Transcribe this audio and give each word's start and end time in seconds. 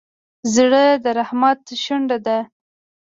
زړه 0.55 0.83
د 1.03 1.05
رحمت 1.19 1.59
شونډه 1.83 2.17
ده. 2.25 2.37